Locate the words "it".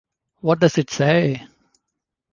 0.79-0.89